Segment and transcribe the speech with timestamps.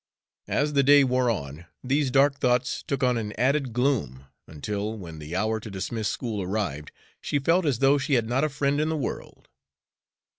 [0.47, 5.19] As the day wore on, these dark thoughts took on an added gloom, until, when
[5.19, 8.81] the hour to dismiss school arrived, she felt as though she had not a friend
[8.81, 9.47] in the world.